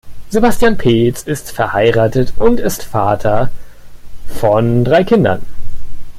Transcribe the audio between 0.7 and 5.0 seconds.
Peetz ist verheiratet und ist Vater von